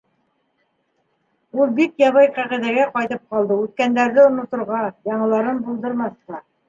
[1.59, 4.81] Ул бик ябай ҡағиҙәгә ҡайтып ҡалды: үткәндәрҙе оноторға,
[5.13, 6.43] яңыларын булдырмаҫҡа.